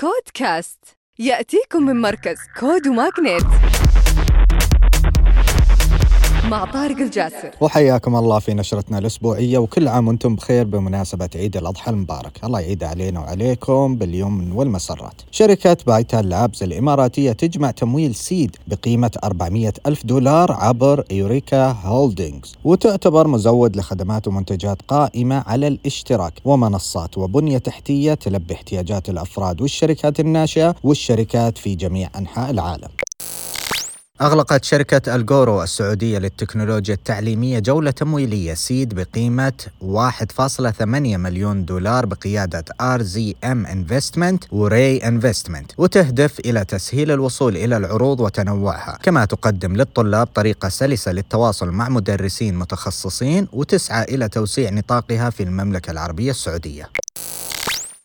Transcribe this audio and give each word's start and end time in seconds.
Code 0.00 0.22
Cast 0.34 0.84
يأتيكم 1.18 1.82
من 1.82 2.00
مركز 2.00 2.36
Code 2.60 2.88
و 2.88 2.95
MAGNiTT 2.95 3.42
مع 6.50 6.64
طارق 6.64 6.96
الجاسر. 6.96 7.50
وحياكم 7.60 8.16
الله 8.16 8.38
في 8.38 8.54
نشرتنا 8.54 8.98
الأسبوعية 8.98 9.58
وكل 9.58 9.88
عام 9.88 10.08
وأنتم 10.08 10.36
بخير 10.36 10.64
بمناسبة 10.64 11.28
عيد 11.34 11.56
الأضحى 11.56 11.90
المبارك. 11.90 12.44
الله 12.44 12.60
يعيد 12.60 12.84
علينا 12.84 13.20
وعليكم 13.20 13.96
باليمن 13.96 14.52
والمسرات. 14.52 15.22
شركة 15.30 15.76
بايتا 15.86 16.28
لابس 16.28 16.62
الإماراتية 16.62 17.32
تجمع 17.32 17.70
تمويل 17.70 18.14
seed 18.14 18.56
بقيمة 18.66 19.10
400 19.24 19.72
ألف 19.86 20.06
دولار 20.06 20.52
عبر 20.52 21.04
Eureka 21.10 21.72
Holdings 21.72 22.56
وتعتبر 22.64 23.28
مزود 23.28 23.76
لخدمات 23.76 24.28
ومنتجات 24.28 24.82
قائمة 24.88 25.44
على 25.46 25.68
الاشتراك 25.68 26.32
ومنصات 26.44 27.18
وبنية 27.18 27.58
تحتية 27.58 28.14
تلبي 28.14 28.54
احتياجات 28.54 29.08
الأفراد 29.08 29.60
والشركات 29.60 30.20
الناشئة 30.20 30.74
والشركات 30.84 31.58
في 31.58 31.74
جميع 31.74 32.10
أنحاء 32.16 32.50
العالم. 32.50 32.88
أغلقت 34.20 34.64
شركة 34.64 35.14
الجورو 35.14 35.62
السعودية 35.62 36.18
للتكنولوجيا 36.18 36.94
التعليمية 36.94 37.58
جولة 37.58 37.90
تمويلية 37.90 38.54
seed 38.54 38.94
بقيمة 38.94 39.52
1.8 39.82 40.84
مليون 41.16 41.64
دولار 41.64 42.06
بقيادة 42.06 42.64
RZM 42.82 43.66
Investment 43.66 44.52
وري 44.52 45.00
Investment 45.00 45.74
وتهدف 45.78 46.40
إلى 46.40 46.64
تسهيل 46.64 47.10
الوصول 47.10 47.56
إلى 47.56 47.76
العروض 47.76 48.20
وتنوعها. 48.20 48.98
كما 49.02 49.24
تقدم 49.24 49.76
للطلاب 49.76 50.26
طريقة 50.26 50.68
سلسة 50.68 51.12
للتواصل 51.12 51.70
مع 51.70 51.88
مدرسين 51.88 52.54
متخصصين 52.54 53.48
وتسعى 53.52 54.04
إلى 54.04 54.28
توسيع 54.28 54.70
نطاقها 54.70 55.30
في 55.30 55.42
المملكة 55.42 55.90
العربية 55.90 56.30
السعودية. 56.30 56.88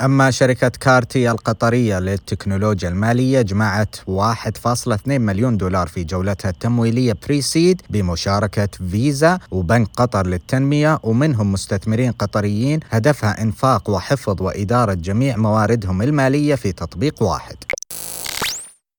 أما 0.00 0.30
شركة 0.30 0.68
كارتي 0.68 1.30
القطرية 1.30 1.98
للتكنولوجيا 1.98 2.88
المالية 2.88 3.42
جمعت 3.42 3.96
1.2 3.96 4.98
مليون 5.06 5.56
دولار 5.56 5.86
في 5.86 6.04
جولتها 6.04 6.48
التمويلية 6.48 7.16
pre-seed 7.26 7.82
بمشاركة 7.90 8.68
فيزا 8.90 9.38
وبنك 9.50 9.88
قطر 9.96 10.26
للتنمية 10.26 10.98
ومنهم 11.02 11.52
مستثمرين 11.52 12.12
قطريين 12.12 12.80
هدفها 12.90 13.42
إنفاق 13.42 13.90
وحفظ 13.90 14.42
وإدارة 14.42 14.94
جميع 14.94 15.36
مواردهم 15.36 16.02
المالية 16.02 16.54
في 16.54 16.72
تطبيق 16.72 17.22
واحد. 17.22 17.56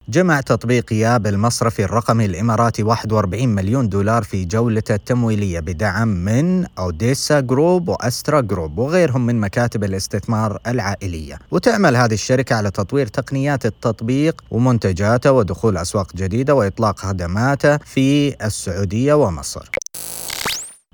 جمع 0.10 0.42
تطبيق 0.42 0.94
ياب 0.94 1.28
المصرفي 1.28 1.84
الرقمي 1.84 2.26
الإماراتي 2.26 2.84
41 2.84 3.50
مليون 3.50 3.90
دولار 3.90 4.24
في 4.24 4.46
جولته 4.46 4.96
التمويلية 4.96 5.60
بدعم 5.60 6.08
من 6.08 6.66
أوديسا 6.80 7.40
Group 7.40 7.90
و 7.90 7.98
Astra 7.98 8.42
Group 8.42 8.78
وغيرهم 8.78 9.26
من 9.26 9.40
مكاتب 9.40 9.84
الاستثمار 9.84 10.60
العائلية. 10.68 11.40
وتعمل 11.52 11.96
هذه 11.96 12.14
الشركة 12.14 12.56
على 12.56 12.72
تطوير 12.72 13.08
تقنيات 13.08 13.66
التطبيق 13.66 14.42
ومنتجاته 14.52 15.32
ودخول 15.32 15.78
أسواق 15.78 16.16
جديدة 16.16 16.56
وإطلاق 16.56 17.00
خدماته 17.00 17.78
في 17.78 18.36
السعودية 18.46 19.14
ومصر. 19.14 19.81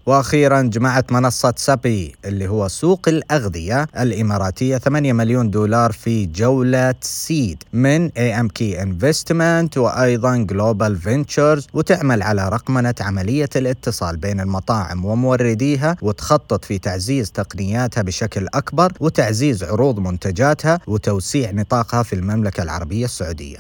وأخيرا 0.08 0.62
جمعت 0.62 1.12
منصة 1.12 1.54
سابي 1.58 2.16
اللي 2.26 2.48
هو 2.48 2.68
سوق 2.68 3.08
الأغذية 3.08 3.88
الإماراتية 4.00 4.78
8 4.78 5.14
مليون 5.14 5.50
دولار 5.50 5.92
في 5.92 6.26
جولة 6.26 6.96
seed 7.02 7.64
من 7.74 8.12
IMK 8.12 8.82
Investment 8.82 9.78
وأيضا 9.78 10.38
Global 10.38 10.96
Ventures 10.96 11.68
وتعمل 11.74 12.22
على 12.24 12.50
رقمنة 12.50 12.96
عملية 13.02 13.50
الاتصال 13.56 14.18
بين 14.18 14.40
المطاعم 14.40 15.06
ومورديها 15.06 15.98
وتخطط 16.02 16.66
في 16.66 16.78
تعزيز 16.80 17.32
تقنياتها 17.32 18.02
بشكل 18.02 18.48
أكبر 18.54 18.94
وتعزيز 19.00 19.64
عروض 19.64 20.00
منتجاتها 20.00 20.80
وتوسيع 20.88 21.52
نطاقها 21.52 22.04
في 22.04 22.14
المملكة 22.14 22.64
العربية 22.64 23.06
السعودية. 23.06 23.58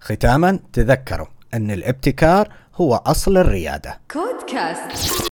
ختاما 0.00 0.58
تذكروا 0.72 1.26
أن 1.54 1.70
الابتكار 1.70 2.48
هو 2.76 2.94
أصل 2.94 3.36
الريادة. 3.36 4.00
كود 4.10 4.50
كاست 4.50 5.33